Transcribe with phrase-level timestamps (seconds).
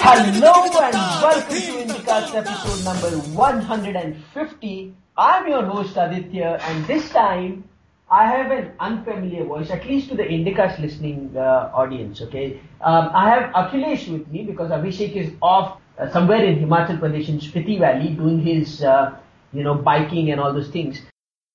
[0.00, 4.94] Hello and welcome to Indicast episode number 150.
[5.18, 7.64] I'm your host Aditya and this time
[8.10, 12.58] I have an unfamiliar voice, at least to the Indicast listening uh, audience, okay?
[12.80, 17.28] Um, I have Akhilesh with me because Abhishek is off uh, somewhere in Himachal Pradesh
[17.28, 19.16] in Spiti Valley doing his, uh,
[19.52, 21.00] you know, biking and all those things.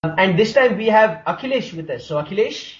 [0.04, 2.06] Um, and this time we have Akhilesh with us.
[2.06, 2.76] So Akhilesh,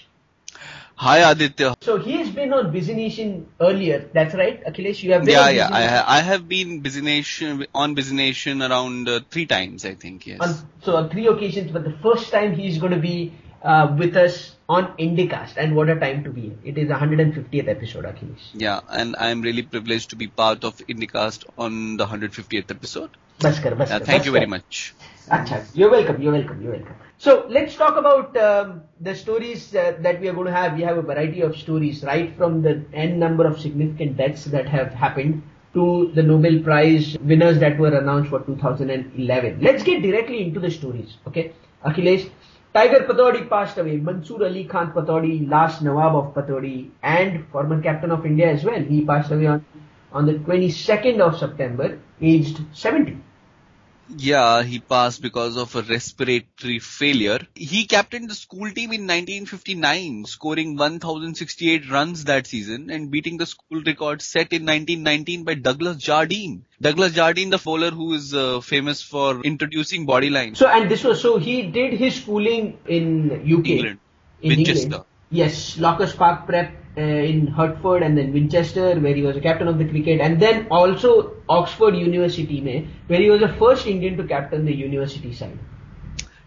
[0.96, 1.74] Hi Aditya.
[1.80, 4.08] so he has been on Busy Nation earlier.
[4.12, 5.02] That's right, Akhilesh.
[5.02, 5.68] You have been Yeah, yeah.
[5.72, 9.94] I, ha- I have been busy nation on busy nation around uh, three times, I
[9.94, 10.26] think.
[10.26, 10.40] Yes.
[10.40, 13.32] on so on three occasions, but the first time he's going to be
[13.64, 16.46] uh, with us on Indicast, and what a time to be!
[16.46, 16.58] in.
[16.64, 18.48] It is 150th episode, Akhilesh.
[18.54, 23.10] yeah, and I'm really privileged to be part of Indicast on the 150th episode.
[23.40, 24.94] Bas kar, bas Yeah, thank bas you very much.
[25.28, 26.20] Acha, you're welcome.
[26.22, 26.62] You're welcome.
[26.62, 26.94] You're welcome.
[27.18, 30.76] So let's talk about um, the stories uh, that we are going to have.
[30.76, 34.68] We have a variety of stories, right from the n number of significant deaths that
[34.68, 35.42] have happened
[35.74, 39.60] to the Nobel Prize winners that were announced for 2011.
[39.60, 41.16] Let's get directly into the stories.
[41.26, 41.52] Okay,
[41.84, 42.30] Akhilesh.
[42.74, 43.98] Tiger Pataudi passed away.
[43.98, 48.80] Mansoor Ali Khan Pataudi, last Nawab of Pataudi, and former captain of India as well.
[48.82, 49.64] He passed away on
[50.12, 53.16] on the 22nd of September, aged 70.
[54.08, 57.40] Yeah, he passed because of a respiratory failure.
[57.54, 63.46] He captained the school team in 1959, scoring 1068 runs that season and beating the
[63.46, 66.64] school record set in 1919 by Douglas Jardine.
[66.80, 70.58] Douglas Jardine, the bowler who is uh, famous for introducing body lines.
[70.58, 73.98] So and this was so he did his schooling in UK, England.
[74.42, 74.84] in Winchester.
[74.84, 75.04] England.
[75.30, 79.68] Yes, Lockers Park Prep uh, in Hertford, and then Winchester, where he was a captain
[79.68, 84.16] of the cricket, and then also Oxford University, mein, where he was the first Indian
[84.16, 85.58] to captain the university side.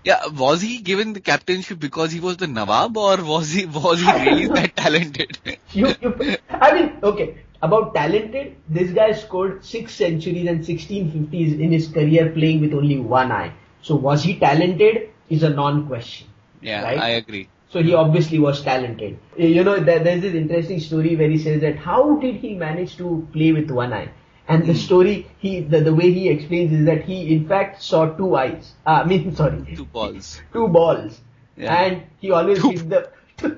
[0.04, 3.99] Yeah, was he given the captainship because he was the Nawab or was he was
[3.99, 5.38] he really that talented?
[5.73, 11.60] You, you, I mean, okay, about talented, this guy scored six centuries and 16 50s
[11.60, 13.52] in his career playing with only one eye.
[13.82, 15.10] So was he talented?
[15.30, 16.27] Is a non-question.
[16.61, 16.99] Yeah, Right?
[16.99, 17.49] I agree.
[17.70, 19.17] So he obviously was talented.
[19.38, 22.95] You know, there, there's this interesting story where he says that how did he manage
[22.98, 24.10] to play with one eye?
[24.48, 28.05] And the story, he, the, the way he explains is that he in fact saw
[28.16, 28.72] two eyes.
[28.86, 30.42] Uh, I mean, sorry, Two balls.
[30.54, 31.20] two balls.
[31.58, 31.73] Yeah.
[31.73, 33.10] And he always Two- hit the.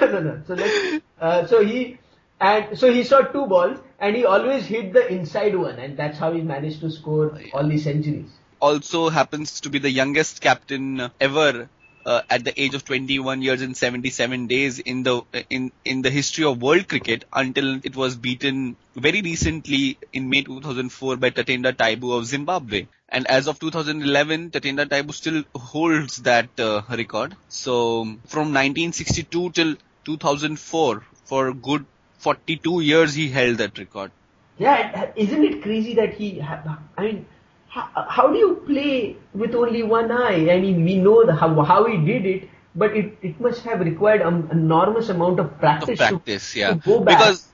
[0.00, 0.42] no, no, no.
[0.46, 1.98] So let's, uh, so he,
[2.40, 6.18] and so he saw two balls and he always hit the inside one and that's
[6.18, 8.28] how he managed to score all these centuries.
[8.60, 11.68] Also happens to be the youngest captain ever
[12.06, 16.10] uh, at the age of 21 years and 77 days in the in in the
[16.10, 21.72] history of world cricket until it was beaten very recently in May 2004 by Tatenda
[21.72, 22.86] Taibu of Zimbabwe.
[23.08, 27.36] And as of 2011, Tatenda Taibu still holds that uh, record.
[27.48, 31.86] So from 1962 till 2004, for good
[32.18, 34.12] 42 years, he held that record.
[34.58, 36.40] Yeah, isn't it crazy that he?
[36.42, 37.26] I mean,
[37.70, 40.50] how, how do you play with only one eye?
[40.50, 43.80] I mean, we know the, how how he did it, but it, it must have
[43.80, 46.74] required an enormous amount of practice, practice, to, yeah.
[46.74, 47.18] to go back.
[47.18, 47.46] Because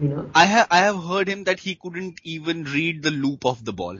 [0.00, 3.46] you know, I have I have heard him that he couldn't even read the loop
[3.46, 3.98] of the ball.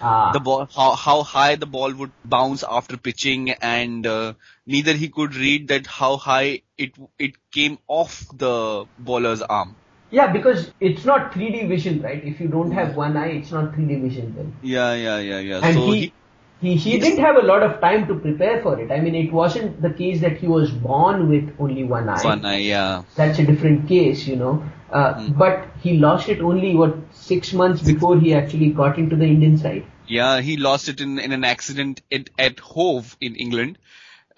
[0.00, 4.34] ah, The ball, how how high the ball would bounce after pitching, and uh,
[4.66, 9.76] neither he could read that how high it it came off the bowler's arm.
[10.12, 12.22] Yeah, because it's not 3D vision, right?
[12.22, 14.54] If you don't have one eye, it's not 3D vision then.
[14.62, 15.60] Yeah, yeah, yeah, yeah.
[15.62, 16.12] And so he,
[16.60, 18.92] he, he didn't have a lot of time to prepare for it.
[18.92, 22.22] I mean, it wasn't the case that he was born with only one eye.
[22.22, 23.04] one eye, yeah.
[23.16, 24.62] that's a different case, you know.
[24.90, 25.32] Uh, Hmm.
[25.32, 29.56] But he lost it only what six months before he actually got into the Indian
[29.56, 29.86] side.
[30.06, 33.78] Yeah, he lost it in, in an accident at, at Hove in England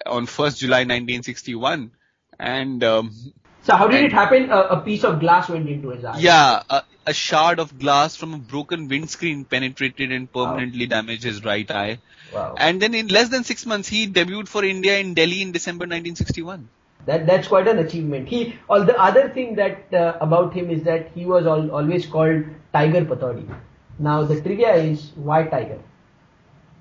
[0.05, 1.91] on 1st July 1961.
[2.39, 3.11] And um,
[3.65, 4.51] So how did And- it happen?
[4.51, 6.17] A, a piece of glass went into his eye.
[6.19, 11.43] Yeah, a, a shard of glass from a broken windscreen penetrated and permanently damaged his
[11.43, 11.97] right eye.
[12.33, 12.55] Wow.
[12.57, 15.85] And then in less than six months, he debuted for India in Delhi in December
[15.85, 16.69] 1961.
[17.07, 18.27] That that's quite an achievement.
[18.27, 18.55] He.
[18.67, 22.45] All the other thing that uh, about him is that he was al- always called
[22.73, 23.47] Tiger Pataudi.
[23.99, 25.79] Now the trivia is why Tiger?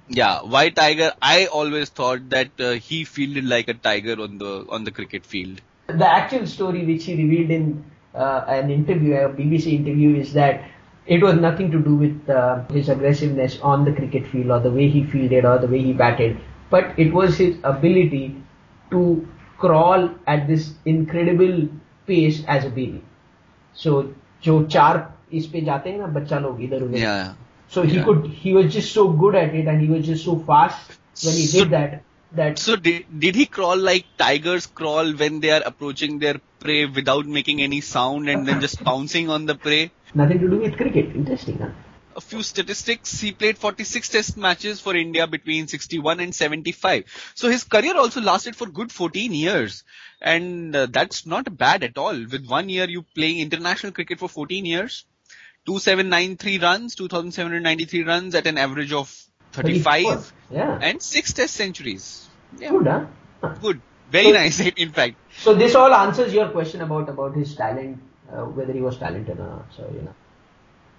[0.09, 1.13] Yeah, why Tiger.
[1.21, 5.25] I always thought that uh, he fielded like a tiger on the on the cricket
[5.27, 5.61] field.
[5.88, 7.84] The actual story which he revealed in
[8.16, 10.64] uh, an interview, a BBC interview, is that
[11.08, 14.72] it was nothing to do with uh, his aggressiveness on the cricket field or the
[14.72, 16.38] way he fielded or the way he batted,
[16.70, 18.36] but it was his ability
[18.92, 19.28] to
[19.58, 21.68] crawl at this incredible
[22.06, 23.04] pace as a baby.
[23.74, 24.14] So
[24.44, 24.98] जो चार
[25.34, 27.34] इस पे जाते हैं ना बच्चा लोग इधर उधर Yeah.
[27.68, 28.04] So he Yeah.
[28.06, 31.36] could, he was just so good at it and he was just so fast when
[31.36, 32.00] he So- did
[32.35, 36.87] that, So did, did he crawl like tigers crawl when they are approaching their prey
[36.87, 39.91] without making any sound and then just pouncing on the prey?
[40.15, 41.15] nothing to do with cricket.
[41.15, 41.71] Interesting, huh?
[42.17, 43.21] A few statistics.
[43.21, 47.05] He played 46 test matches for India between 61 and 75.
[47.35, 49.83] So his career also lasted for good 14 years.
[50.21, 52.15] And uh, that's not bad at all.
[52.15, 55.05] With one year you playing international cricket for 14 years.
[55.67, 59.24] 2793 runs, 2793 runs at an average of
[59.57, 60.79] 35 Yeah.
[60.91, 62.29] and 6 test centuries.
[62.59, 63.05] Yeah, Good, huh?
[63.43, 63.55] Huh.
[63.63, 63.81] good.
[64.11, 65.17] Very So- nice, in fact.
[65.47, 68.01] So this all answers your question about about his talent,
[68.33, 69.67] uh, whether he was talented or not.
[69.77, 70.15] So you know.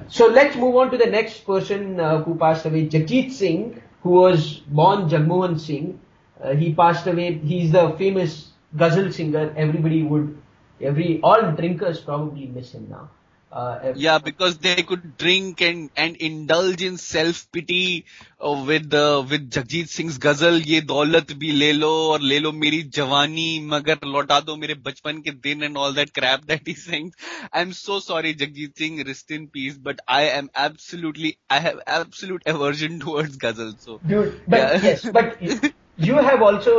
[0.07, 4.09] So let's move on to the next person uh, who passed away, Jagjit Singh, who
[4.21, 4.47] was
[4.79, 5.99] born Jagmohan Singh.
[6.43, 7.27] Uh, he passed away.
[7.51, 8.49] He's the famous
[8.83, 9.45] ghazal singer.
[9.55, 10.37] Everybody would,
[10.81, 13.09] every all drinkers probably miss him now.
[13.54, 18.06] Uh, ev- Yeah, because they could drink and and indulge in self pity
[18.48, 22.52] uh, with uh, with Jagjit Singh's ghazal ये दौलत भी ले लो और ले लो
[22.52, 26.74] मेरी जवानी मगर लौटा दो मेरे बचपन के दिन and all that crap that he
[26.84, 27.14] sings.
[27.52, 32.42] I'm so sorry Jagjit Singh, rest in peace, but I am absolutely I have absolute
[32.54, 33.74] aversion towards ghazal.
[33.86, 34.80] So Dude, but Yeah.
[34.82, 35.36] yes, but
[35.96, 36.78] you have also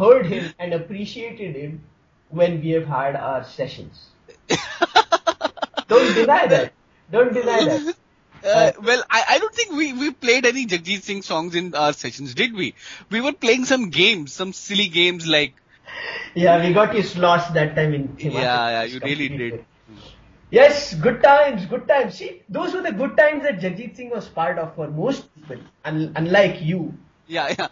[0.00, 1.80] heard him and appreciated him
[2.30, 4.06] when we have had our sessions.
[5.87, 6.73] Don't deny that.
[7.11, 7.95] Don't deny that.
[8.43, 11.91] Uh, well, I, I don't think we, we played any Jagjit Singh songs in our
[11.91, 12.75] sessions, did we?
[13.09, 15.55] We were playing some games, some silly games like
[16.35, 18.33] Yeah, we got you lost that time in Himachal.
[18.33, 19.65] Yeah, yeah, you really did.
[20.49, 22.15] Yes, good times, good times.
[22.15, 25.57] See, those were the good times that Jagjit Singh was part of for most people,
[25.83, 26.93] un- unlike you.
[27.27, 27.67] Yeah, yeah.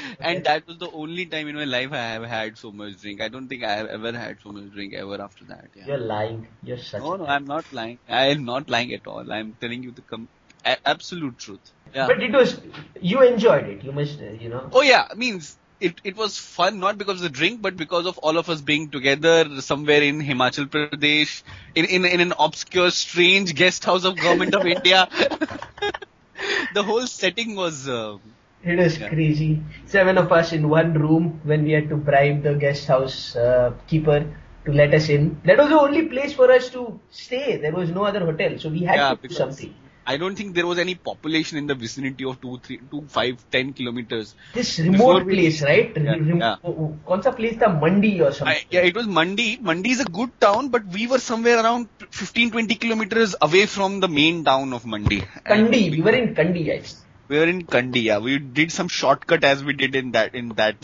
[0.20, 3.20] and that was the only time in my life I have had so much drink.
[3.20, 5.70] I don't think I have ever had so much drink ever after that.
[5.74, 5.86] Yeah.
[5.86, 6.46] You're lying.
[6.62, 7.02] You're such.
[7.02, 7.98] No, no, I'm not lying.
[8.08, 9.32] I am not lying at all.
[9.32, 10.28] I'm telling you the com-
[10.64, 11.72] a- absolute truth.
[11.94, 12.06] Yeah.
[12.06, 12.60] But it was.
[13.00, 13.82] You enjoyed it.
[13.82, 14.20] You must.
[14.20, 14.68] You know.
[14.72, 18.18] Oh yeah, means it it was fun not because of the drink, but because of
[18.18, 21.42] all of us being together somewhere in Himachal Pradesh,
[21.74, 25.08] in in, in an obscure, strange guest house of government of India.
[26.72, 27.88] the whole setting was.
[27.88, 28.18] Uh,
[28.66, 29.08] it is yeah.
[29.08, 29.62] crazy.
[29.86, 33.72] Seven of us in one room when we had to bribe the guest house uh,
[33.86, 34.26] keeper
[34.64, 35.40] to let us in.
[35.44, 37.58] That was the only place for us to stay.
[37.58, 39.72] There was no other hotel, so we had yeah, to do something.
[40.08, 43.44] I don't think there was any population in the vicinity of two, three, two, five,
[43.50, 44.34] ten kilometers.
[44.54, 45.96] This remote Before place, right?
[45.96, 46.56] Yeah, Rem- yeah.
[46.62, 47.68] Oh, oh, Kaun place tha?
[47.68, 48.56] Mandi or something?
[48.56, 49.58] I, yeah, it was Mandi.
[49.60, 53.98] Mandi is a good town, but we were somewhere around 15, 20 kilometers away from
[53.98, 55.22] the main town of Mandi.
[55.44, 55.90] Kandi.
[55.90, 56.82] We, were in Kandi, I.
[57.28, 58.18] We were in Kandi, yeah.
[58.18, 60.76] We did some shortcut as we did in that, in that,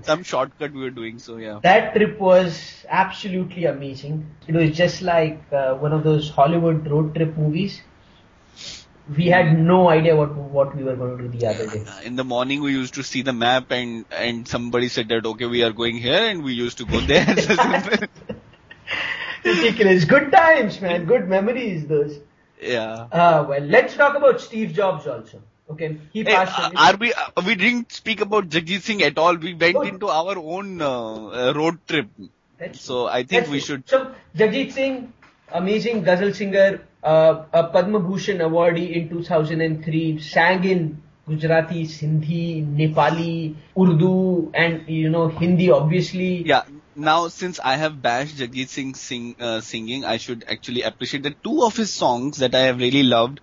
[0.04, 1.58] some shortcut we were doing, so yeah.
[1.62, 4.30] That trip was absolutely amazing.
[4.46, 7.82] It was just like uh, one of those Hollywood road trip movies.
[9.16, 11.84] We had no idea what what we were going to do the other day.
[12.04, 15.46] In the morning we used to see the map and, and somebody said that, okay,
[15.46, 17.26] we are going here and we used to go there.
[19.44, 20.04] Ridiculous.
[20.04, 21.06] Good times, man.
[21.06, 22.20] Good memories, those.
[22.60, 23.08] yeah.
[23.10, 25.42] Uh, well, let's talk about Steve Jobs also.
[25.72, 29.18] Okay, he Hey, passed uh, are we, uh, we didn't speak about Jagjit Singh at
[29.18, 29.36] all.
[29.36, 32.08] We went into our own uh, uh, road trip.
[32.58, 35.12] That's So I think we should So, Jagjit Singh,
[35.50, 43.54] amazing ghazal singer, uh, a Padma Bhushan awardee in 2003, sang in Gujarati, Sindhi, Nepali,
[43.78, 45.70] Urdu, and you know Hindi.
[45.70, 46.62] Obviously, Yeah.
[46.94, 51.30] Now, since I have bashed Jagjit Singh sing, uh, singing, I should actually appreciate the
[51.30, 53.40] two of his songs that I have really loved.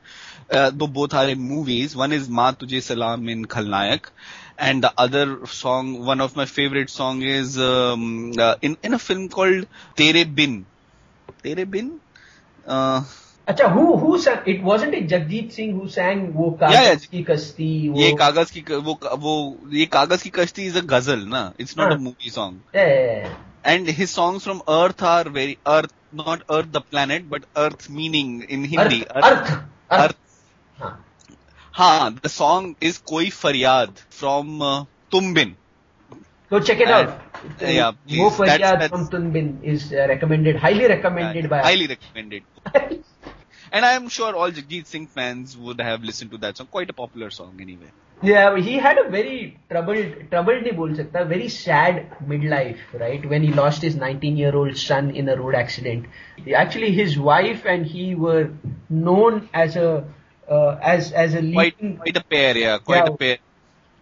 [0.51, 4.08] Though both are in movies one is Maa Tujhe Salaam in Khalnayak
[4.60, 9.65] and the other song one of my favourite song is in in a film called
[9.98, 10.63] Tere Bin
[11.44, 11.98] Tere Bin
[13.48, 17.70] अच्छा who who it wasn't it Jagjit Singh who sang Woh Kagaz yeah, की कश्ती
[18.01, 19.36] ये कागज़ की वो वो
[19.74, 22.77] ये कागज़ की कश्ती इज़ अ गज़ल ना it's not a movie song
[23.65, 28.41] and his songs from Arth are very Arth not earth the planet but arth meaning
[28.50, 29.51] in Hindi arth
[29.91, 30.18] arth
[30.81, 35.55] हाँ the song is Koi फरियाद from uh, Tum Bin.
[36.50, 37.21] So check it out.
[37.62, 38.17] Yeah, please.
[38.17, 41.62] Mo Faryad is uh, recommended, highly recommended by.
[41.62, 42.43] Highly recommended.
[43.71, 46.67] and I am sure all Jagjit Singh fans would have listened to that song.
[46.67, 47.91] Quite a popular song, anyway.
[48.21, 53.24] Yeah, he had a very troubled, troubled नहीं बोल very sad midlife, right?
[53.29, 56.07] When he lost his 19-year-old son in a road accident.
[56.53, 58.50] Actually, his wife and he were
[58.89, 60.03] known as a
[60.58, 62.77] as as a Quite leading, quite a pair, yeah.
[62.79, 63.13] Quite Yeah.
[63.13, 63.38] a pair.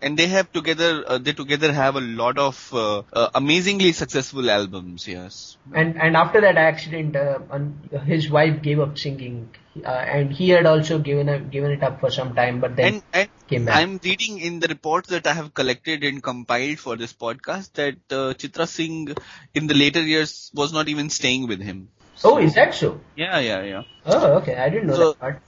[0.08, 2.82] and they have together uh, they together have a lot of uh,
[3.22, 5.08] uh, amazingly successful albums.
[5.12, 5.38] Yes.
[5.74, 9.40] And and after that accident, uh, un- his wife gave up singing,
[9.84, 12.94] uh, and he had also given up, given it up for some time, but then
[12.94, 13.78] And and came back.
[13.82, 17.98] I'm reading in the reports that I have collected and compiled for this podcast that
[18.22, 19.16] uh, Chitra Singh
[19.56, 21.88] in the later years was not even staying with him.
[22.28, 22.94] oh, is that so?
[23.26, 23.84] Yeah, yeah, yeah.
[24.06, 25.42] Oh, okay, I didn't know So- that part.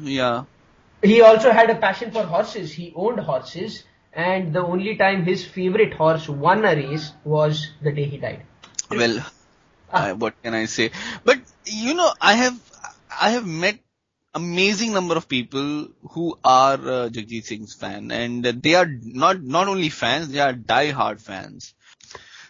[0.00, 0.44] Yeah.
[1.02, 2.72] He also had a passion for horses.
[2.72, 7.92] He owned horses, and the only time his favorite horse won a race was the
[7.92, 8.42] day he died.
[8.90, 9.18] Well,
[9.92, 10.10] Ah.
[10.10, 10.90] uh, what can I say?
[11.24, 12.58] But you know, I have
[13.20, 13.78] I have met
[14.34, 18.88] amazing number of people who are uh, Jagjit Singh's fan, and they are
[19.24, 21.74] not not only fans, they are die-hard fans.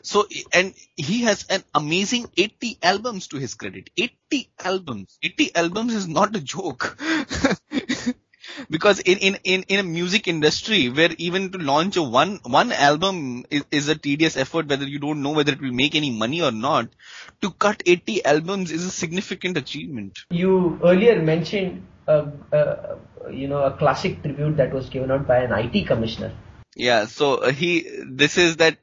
[0.05, 3.89] So, and he has an amazing 80 albums to his credit.
[3.97, 5.19] 80 albums.
[5.23, 6.99] 80 albums is not a joke.
[8.71, 12.71] because in, in, in, in a music industry where even to launch a one, one
[12.73, 16.11] album is, is a tedious effort, whether you don't know whether it will make any
[16.11, 16.89] money or not,
[17.41, 20.19] to cut 80 albums is a significant achievement.
[20.29, 22.97] You earlier mentioned, uh, uh,
[23.33, 26.33] you know, a classic tribute that was given out by an IT commissioner.
[26.77, 28.79] Yeah, so uh, he, this is that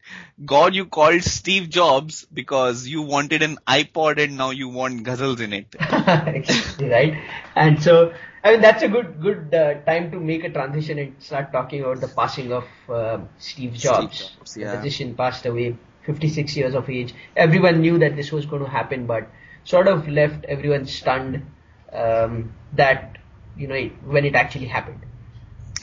[0.46, 5.42] God you called Steve Jobs because you wanted an iPod and now you want ghazals
[5.42, 5.76] in it.
[6.82, 7.22] right.
[7.56, 11.22] And so, I mean, that's a good good uh, time to make a transition and
[11.22, 14.30] start talking about the passing of uh, Steve Jobs.
[14.30, 14.76] Jobs, The yeah.
[14.78, 17.14] physician passed away, 56 years of age.
[17.36, 19.28] Everyone knew that this was going to happen, but
[19.66, 21.46] sort of left everyone stunned
[21.92, 23.18] um, that
[23.58, 25.06] you know it, when it actually happened.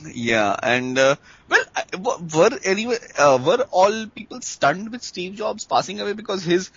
[0.04, 1.16] Yeah, and uh,
[1.48, 1.64] well,
[2.34, 6.70] were anyway, uh, were all people stunned with Steve Jobs passing away because his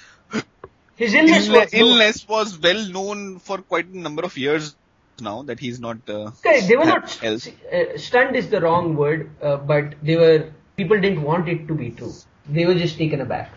[0.96, 4.76] His illness illness, was illness was well known for quite a number of years
[5.20, 5.98] now that he's not.
[6.10, 7.48] Uh, Okay, they were not health.
[7.74, 11.76] uh, stunned is the wrong word, uh, but they were people didn't want it to
[11.76, 12.14] be true.
[12.50, 13.52] They were just taken aback.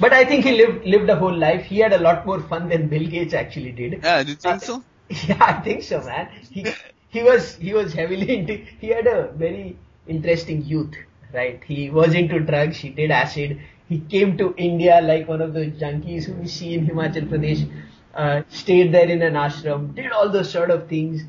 [0.00, 1.64] But I think he lived lived a whole life.
[1.64, 4.00] He had a lot more fun than Bill Gates actually did.
[4.02, 4.82] Yeah, do you think Uh, so?
[5.28, 6.28] Yeah, I think so, man.
[6.50, 6.66] He
[7.10, 8.56] he was he was heavily into.
[8.80, 10.94] He had a very interesting youth,
[11.32, 11.62] right?
[11.64, 12.76] He was into drugs.
[12.78, 13.60] He did acid.
[13.88, 17.70] He came to India like one of those junkies who we see in Himachal Pradesh.
[18.14, 21.22] Uh, stayed there in an ashram, did all those sort of things,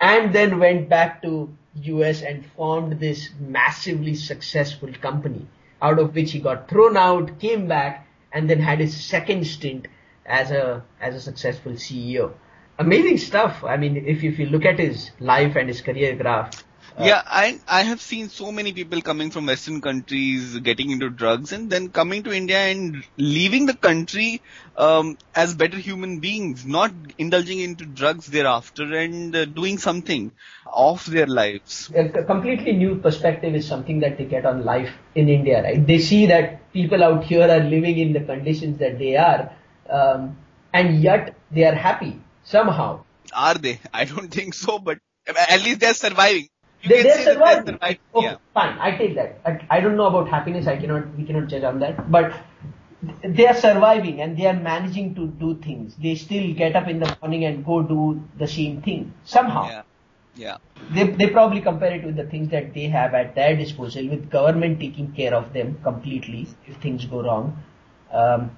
[0.00, 1.52] and then went back to
[1.82, 5.46] US and formed this massively successful company.
[5.82, 9.88] Out of which he got thrown out, came back, and then had his second stint
[10.24, 12.32] as a as a successful CEO
[12.78, 13.64] amazing stuff.
[13.64, 16.64] I mean, if if you look at his life and his career graph,
[16.98, 21.10] uh, yeah, I I have seen so many people coming from Western countries getting into
[21.10, 24.40] drugs and then coming to India and leaving the country
[24.76, 30.32] um, as better human beings, not indulging into drugs thereafter and uh, doing something
[30.72, 31.90] of their lives.
[31.94, 35.86] A completely new perspective is something that they get on life in India, right?
[35.86, 39.52] They see that people out here are living in the conditions that they are,
[39.90, 40.38] um,
[40.72, 43.04] and yet they are happy somehow.
[43.34, 43.80] Are they?
[43.92, 46.48] I don't think so, but at least they're surviving.
[46.82, 47.64] You They, can they're surviving.
[47.64, 47.98] they're surviving.
[48.14, 48.36] Okay, Yeah.
[48.54, 48.78] fine.
[48.78, 49.40] I take that.
[49.44, 50.66] I, I don't know about happiness.
[50.66, 51.16] I cannot.
[51.16, 52.10] We cannot judge on that.
[52.10, 52.32] But
[53.22, 55.96] they are surviving and they are managing to do things.
[55.96, 59.68] They still get up in the morning and go do the same thing somehow.
[59.68, 59.82] Yeah.
[60.34, 60.56] Yeah.
[60.90, 64.30] They, they probably compare it with the things that they have at their disposal, with
[64.30, 67.62] government taking care of them completely if things go wrong.
[68.12, 68.56] Um,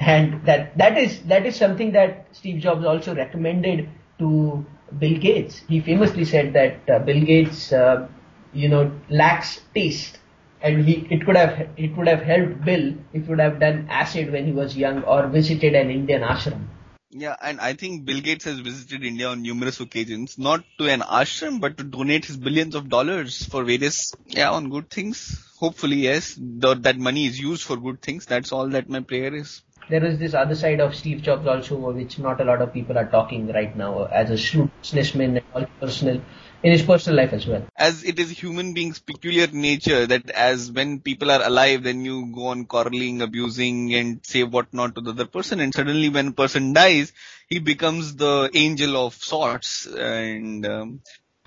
[0.00, 3.88] and that that is that is something that Steve Jobs also recommended
[4.18, 4.64] to
[4.98, 5.62] Bill Gates.
[5.68, 8.08] He famously said that uh, Bill Gates, uh,
[8.52, 10.18] you know, lacks taste,
[10.62, 13.86] and he it could have it would have helped Bill if he would have done
[13.90, 16.66] acid when he was young or visited an Indian ashram.
[17.10, 21.00] Yeah, and I think Bill Gates has visited India on numerous occasions, not to an
[21.00, 25.42] ashram, but to donate his billions of dollars for various, yeah, on good things.
[25.58, 28.26] Hopefully, yes, the, that money is used for good things.
[28.26, 29.62] That's all that my prayer is.
[29.88, 32.98] There is this other side of Steve Jobs also, which not a lot of people
[32.98, 36.20] are talking right now as a businessman and all personal
[36.62, 37.64] in his personal life as well.
[37.76, 42.32] As it is human being's peculiar nature that as when people are alive, then you
[42.34, 46.28] go on quarreling, abusing, and say what not to the other person, and suddenly when
[46.28, 47.12] a person dies,
[47.48, 51.00] he becomes the angel of sorts, and um,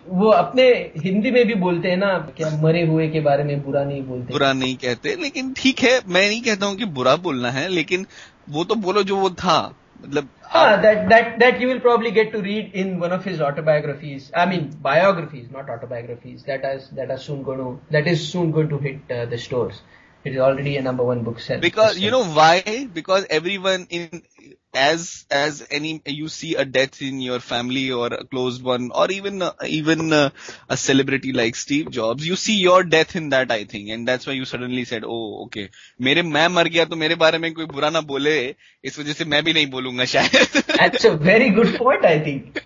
[0.07, 0.63] वो अपने
[0.97, 4.33] हिंदी में भी बोलते हैं ना क्या मरे हुए के बारे में बुरा नहीं बोलते
[4.33, 8.05] बुरा नहीं कहते लेकिन ठीक है मैं नहीं कहता हूँ कि बुरा बोलना है लेकिन
[8.49, 10.29] वो तो बोलो जो वो था मतलब
[11.39, 15.49] that you will probably get to read in one of his autobiographies I mean biographies
[15.53, 19.35] not autobiographies that are that are soon going that is soon gone to hit the
[19.35, 19.81] stores
[20.25, 21.59] it is already a number one bookseller.
[21.59, 22.87] Because you know why?
[22.93, 24.21] Because everyone in
[24.74, 29.10] as as any you see a death in your family or a closed one or
[29.10, 30.30] even uh, even uh,
[30.68, 34.26] a celebrity like Steve Jobs you see your death in that I think and that's
[34.26, 35.68] why you suddenly said oh okay
[36.00, 38.36] मेरे मैं मर गया तो मेरे बारे में कोई बुरा ना बोले
[38.84, 42.62] इस वजह से मैं भी नहीं बोलूंगा शायद That's a very good point, I think.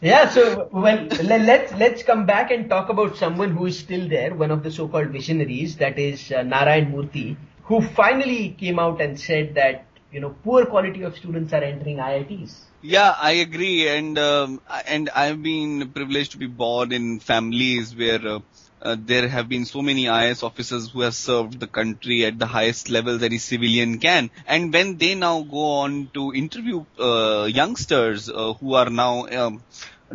[0.00, 4.08] Yeah, so well, le- let's let's come back and talk about someone who is still
[4.08, 9.00] there, one of the so-called visionaries, that is uh, Narayan Murthy, who finally came out
[9.00, 12.55] and said that you know poor quality of students are entering IITs.
[12.81, 18.25] Yeah, I agree, and um, and I've been privileged to be born in families where
[18.25, 18.39] uh,
[18.81, 22.45] uh, there have been so many IS officers who have served the country at the
[22.45, 28.29] highest levels any civilian can, and when they now go on to interview uh, youngsters
[28.29, 29.63] uh, who are now um,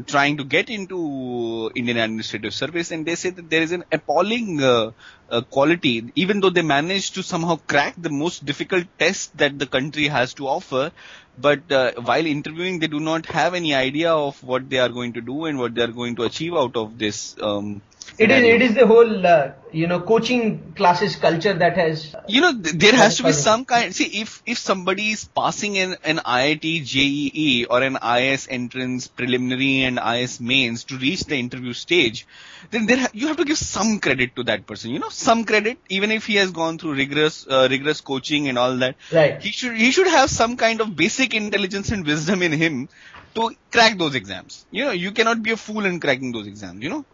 [0.06, 4.62] trying to get into Indian Administrative Service, and they say that there is an appalling
[4.62, 4.92] uh,
[5.30, 9.66] uh, quality, even though they managed to somehow crack the most difficult test that the
[9.66, 10.90] country has to offer.
[11.38, 15.14] But uh, while interviewing, they do not have any idea of what they are going
[15.14, 17.36] to do and what they are going to achieve out of this.
[17.40, 17.82] Um,
[18.18, 22.40] It is it is the whole uh, you know coaching classes culture that has you
[22.40, 26.18] know there has to be some kind see if if somebody is passing an, an
[26.24, 32.26] IIT JEE or an IS entrance preliminary and IS mains to reach the interview stage
[32.70, 35.44] then there ha- you have to give some credit to that person you know some
[35.44, 35.78] credit.
[35.88, 39.40] Even if he has gone through rigorous uh, rigorous coaching and all that Right.
[39.40, 42.88] he should he should have some kind of basic intelligence and wisdom in him
[43.34, 44.66] to crack those exams.
[44.70, 47.06] You know you cannot be a fool in cracking those exams you know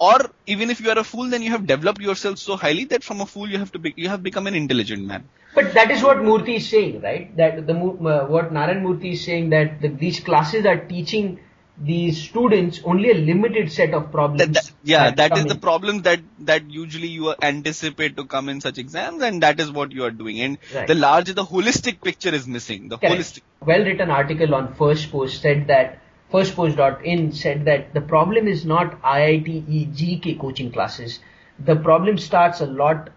[0.00, 3.04] or even if you are a fool then you have developed yourself so highly that
[3.04, 5.90] from a fool you have to be you have become an intelligent man But that
[5.90, 7.36] is what Murthy is saying, right?
[7.36, 11.40] That the uh, what Narayan Murthy is saying that the, these classes are teaching
[11.82, 14.44] these students only a limited set of problems.
[14.44, 18.48] that, that- yeah that is come the problem that that usually you anticipate to come
[18.48, 20.88] in such exams and that is what you are doing and Right.
[20.88, 23.12] the larger the holistic picture is missing the Correct.
[23.12, 25.98] holistic Well written article on Firstpost said that
[26.32, 31.18] firstpost.in said that the problem is not IIT JEE coaching classes.
[31.58, 33.10] The problem starts a lot,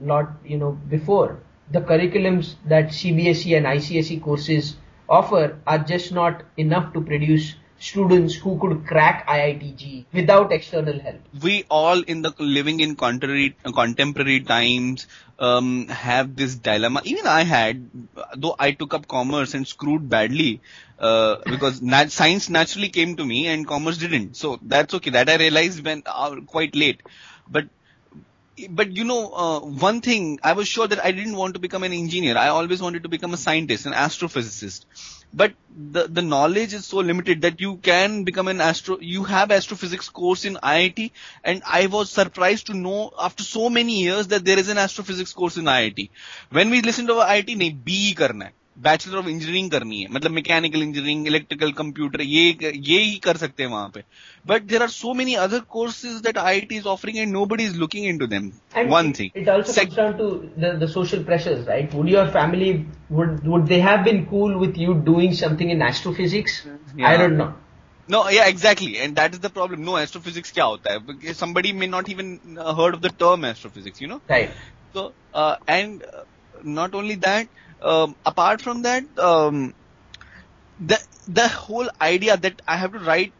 [0.00, 1.38] lot you know before.
[1.70, 4.76] The curriculums that CBSE and ICSE courses
[5.08, 10.98] offer are just not enough to produce students who could crack IIT JEE without external
[11.00, 11.20] help.
[11.42, 15.06] we all in the living in contemporary contemporary times
[15.38, 17.02] um, have this dilemma.
[17.04, 17.90] Even I had,
[18.36, 20.62] though I took up commerce and screwed badly
[20.98, 24.36] uh, because nat- science naturally came to me and commerce didn't.
[24.36, 25.10] So that's okay.
[25.10, 27.02] That I realized when uh, quite late.
[27.48, 27.66] But
[28.70, 31.82] but you know, uh, one thing I was sure that I didn't want to become
[31.82, 32.38] an engineer.
[32.38, 34.84] I always wanted to become a scientist, an astrophysicist
[35.36, 35.52] but
[35.92, 40.08] the, the knowledge is so limited that you can become an astro, you have astrophysics
[40.08, 41.10] course in IIT
[41.44, 45.34] and I was surprised to know after so many years that there is an astrophysics
[45.34, 46.08] course in IIT.
[46.50, 48.52] When we listen to our IIT, nahi, BE karna hai.
[48.83, 53.63] Bachelor of engineering करनी है मतलब mechanical engineering electrical computer ये ये ही कर सकते
[53.63, 54.03] हैं वहां पे
[54.47, 58.05] but there are so many other courses that IIT is offering and nobody is looking
[58.09, 60.29] into them And one it- thing It also comes down to
[60.63, 61.93] the, the social pressures, right?
[61.99, 62.71] Would your family
[63.19, 66.57] would would they have been cool with you doing something in astrophysics?
[66.65, 67.17] I Yeah.
[67.23, 67.49] don't know.
[68.09, 69.83] No, yeah, exactly, and that is the problem.
[69.89, 70.99] No, astrophysics क्या होता है?
[71.09, 74.21] Because Somebody may not even uh, heard of the term astrophysics, you know.
[74.35, 74.57] Right.
[74.95, 76.23] So, uh, and uh,
[76.79, 77.47] not only that,
[77.82, 79.74] um, apart from that, um,
[80.78, 83.32] the the whole idea that I have to write,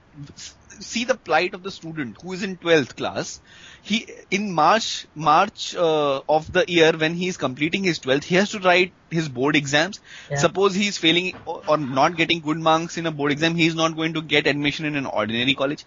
[0.80, 3.40] see the plight of the student who is in twelfth class.
[3.82, 8.34] He in March March uh, of the year when he is completing his twelfth, he
[8.36, 10.00] has to write his board exams.
[10.30, 10.38] Yeah.
[10.38, 13.66] Suppose he is failing or, or not getting good marks in a board exam, he
[13.66, 15.84] is not going to get admission in an ordinary college.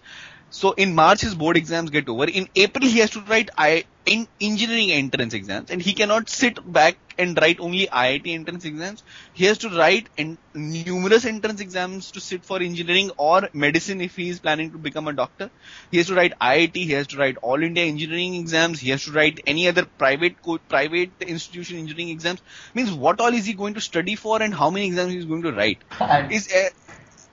[0.48, 2.24] So in March his board exams get over.
[2.24, 6.58] In April he has to write I in engineering entrance exams, and he cannot sit
[6.72, 9.04] back and write only IIT entrance exams.
[9.34, 14.16] He has to write en- numerous entrance exams to sit for engineering or medicine if
[14.16, 15.50] he is planning to become a doctor.
[15.90, 16.84] He has to write IIT.
[16.84, 18.80] He has to write All India engineering exams.
[18.80, 22.42] He has to write any other private co- private institution engineering exams.
[22.74, 25.26] Means what all is he going to study for and how many exams he is
[25.26, 25.84] going to write?
[26.28, 26.68] Is uh,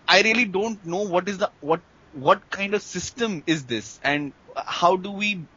[0.08, 4.34] I really don't know what is the what what kind of system is this and
[4.66, 5.48] how do we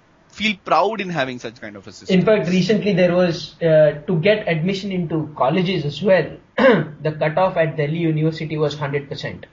[0.41, 4.03] feel proud in having such kind of a system In fact, recently there was uh,
[4.11, 6.31] to get admission into colleges as well.
[6.59, 9.47] the cutoff at Delhi University was hundred percent.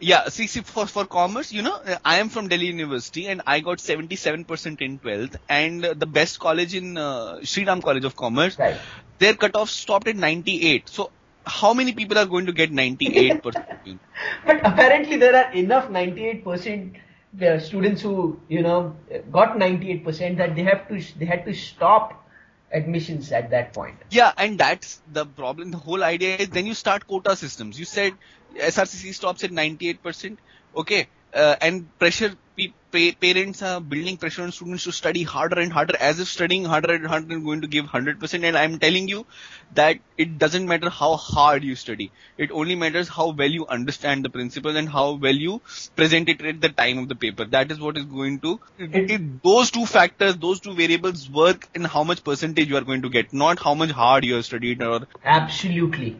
[0.00, 3.60] yeah see, see for for commerce you know i am from delhi university and i
[3.60, 8.76] got 77% in 12th and the best college in uh, Sriram college of commerce Right.
[9.18, 11.10] their cutoff stopped at 98 so
[11.46, 13.64] how many people are going to get 98%
[14.46, 16.96] But apparently there are enough ninety-eight percent
[17.42, 18.96] uh, students who you know
[19.30, 22.26] got ninety-eight percent that they have to they had to stop
[22.72, 23.96] admissions at that point.
[24.10, 25.70] Yeah, and that's the problem.
[25.70, 27.78] The whole idea is then you start quota systems.
[27.78, 28.14] You said
[28.56, 30.38] SRCC stops at 98%.
[30.76, 31.08] Okay.
[31.34, 35.72] Uh, and pressure, pe- pa- parents are building pressure on students to study harder and
[35.72, 38.44] harder as if studying harder and harder is going to give 100%.
[38.44, 39.26] And I'm telling you
[39.74, 42.10] that it doesn't matter how hard you study.
[42.38, 45.60] It only matters how well you understand the principles and how well you
[45.94, 47.44] present it at the time of the paper.
[47.44, 51.68] That is what is going to, it, it- those two factors, those two variables work
[51.74, 54.46] in how much percentage you are going to get, not how much hard you have
[54.46, 56.16] studied or Absolutely.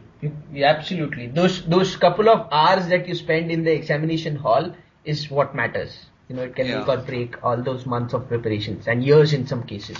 [0.55, 1.27] Absolutely.
[1.27, 4.75] Those those couple of hours that you spend in the examination hall
[5.07, 6.07] is what matters.
[6.29, 6.79] You know, it can Yeah.
[6.79, 9.97] make or break all those months of preparations and years in some cases.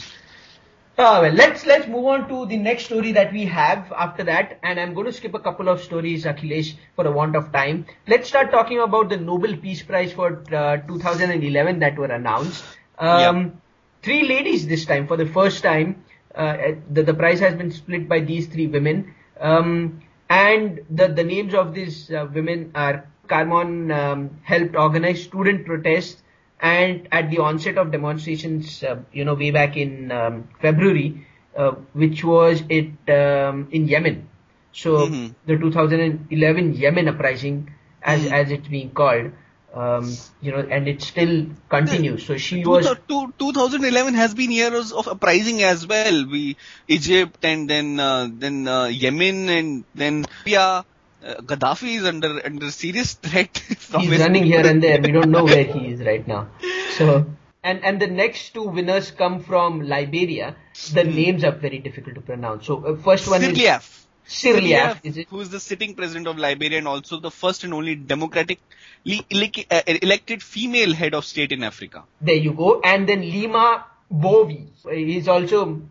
[1.00, 4.58] Ah, well, let's let's move on to the next story that we have after that,
[4.64, 7.86] and I'm going to skip a couple of stories, Akhilesh, for a want of time.
[8.08, 12.66] Let's start talking about the Nobel Peace Prize for uh, 2011 that were announced.
[13.00, 13.62] Um,
[14.04, 16.04] Three ladies this time, for the first time,
[16.36, 16.56] uh,
[16.90, 19.14] the, the prize has been split by these three women.
[19.40, 25.66] Um, and the, the names of these uh, women are Karman um, helped organize student
[25.66, 26.22] protests
[26.60, 31.72] and at the onset of demonstrations, uh, you know, way back in um, February, uh,
[31.94, 34.28] which was it um, in Yemen.
[34.72, 35.36] So Mhm.
[35.46, 38.32] the 2011 Yemen uprising, as Mhm.
[38.32, 39.32] as it's being called,
[39.74, 40.12] um,
[40.42, 42.26] you know, and it still continues.
[42.26, 46.26] So she Two was two- 2011 has been years of uprising as well.
[46.26, 50.86] We Egypt and then uh, then uh, Yemen and then Libya.
[51.28, 55.02] Gaddafi is under under serious threat from he's running here and there.
[55.02, 56.50] We don't know where he is right now.
[56.98, 57.26] So
[57.64, 60.56] and and the next two winners come from Liberia.
[60.94, 62.66] The names are very difficult to pronounce.
[62.66, 64.06] So uh, first one is Sirleaf.
[64.28, 65.28] Sirleaf.
[65.30, 68.60] Who is the sitting president of Liberia and also the first and only democratically
[69.06, 72.04] elec- uh, elected female head of state in Africa.
[72.22, 72.82] There you go.
[72.84, 74.68] And then Leymah Gbowee.
[74.92, 75.82] He's also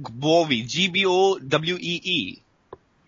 [0.00, 2.42] Gbowee, G-B-O-W-E-E.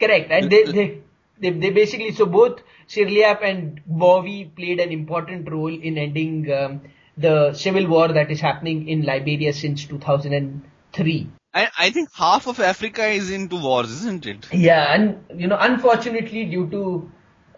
[0.00, 0.30] Correct.
[0.30, 0.98] And they, they,
[1.44, 6.80] they, they basically, so both Sirleaf and Gbowee played an important role in ending um,
[7.18, 11.28] the civil war that is happening in Liberia since 2003.
[11.52, 14.52] I, I think half of Africa is into wars, isn't it?
[14.52, 17.10] Yeah, and you know, unfortunately, due to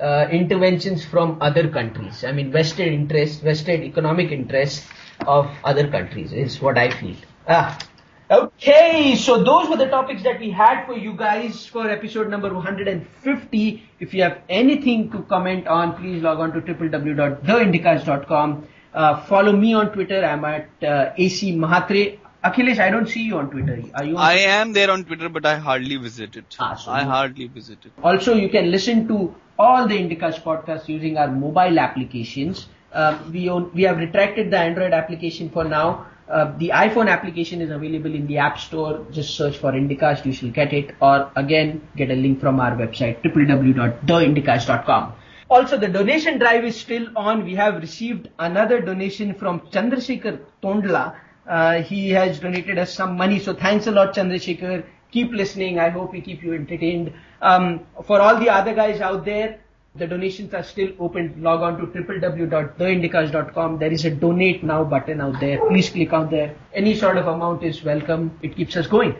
[0.04, 4.86] uh, interventions from other countries, I mean, vested interests, vested economic interests
[5.26, 7.16] of other countries is what I feel.
[7.48, 7.78] Ah.
[8.28, 12.52] Okay, so those were the topics that we had for you guys for episode number
[12.52, 13.82] 150.
[14.00, 18.66] If you have anything to comment on, please log on to www.theindicast.com.
[18.92, 20.24] Uh, follow me on Twitter.
[20.24, 22.18] I'm at uh, AC Mahatre.
[22.42, 23.80] Akhilesh, I don't see you on Twitter.
[23.94, 24.16] Are you?
[24.16, 26.56] On I am there on Twitter, but I hardly visit it.
[26.58, 27.92] Ah, so I you- hardly visit it.
[28.02, 32.66] Also, you can listen to all the Indicast podcasts using our mobile applications.
[32.92, 36.06] Um, we own, we have retracted the Android application for now.
[36.28, 39.06] Uh, the iPhone application is available in the App Store.
[39.12, 40.94] Just search for Indicast, you shall get it.
[41.00, 45.12] Or again, get a link from our website www.theindicast.com.
[45.48, 47.44] Also, the donation drive is still on.
[47.44, 51.14] We have received another donation from Chandrasekhar Tondla.
[51.48, 54.84] Uh, he has donated us some money, so thanks a lot, Chandrasekhar.
[55.12, 55.78] Keep listening.
[55.78, 57.12] I hope we keep you entertained.
[57.40, 59.60] Um, for all the other guys out there,
[59.98, 61.34] the donations are still open.
[61.42, 63.78] Log on to www.theindicast.com.
[63.78, 65.66] There is a donate now button out there.
[65.68, 66.54] Please click on there.
[66.74, 68.38] Any sort of amount is welcome.
[68.42, 69.16] It keeps us going.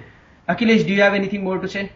[0.49, 1.91] Akhilesh, do you have anything more to say?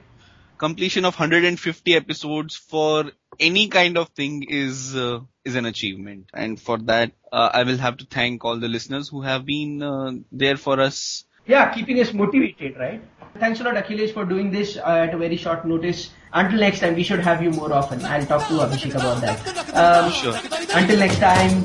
[0.58, 6.60] Completion of 150 episodes for any kind of thing is uh, is an achievement, and
[6.60, 10.12] for that, uh, I will have to thank all the listeners who have been uh,
[10.30, 11.24] there for us.
[11.46, 13.02] Yeah, keeping us motivated, right?
[13.38, 16.10] Thanks a lot, Akhilesh, for doing this uh, at a very short notice.
[16.32, 18.04] Until next time, we should have you more often.
[18.04, 19.38] I'll talk to Abhishek about that.
[19.74, 20.34] Um, Sure.
[20.74, 21.64] Until next time,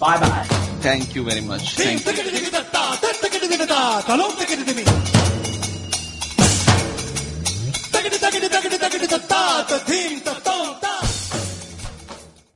[0.00, 0.46] bye bye.
[0.80, 1.74] Thank you very much.
[1.76, 2.12] Thank you.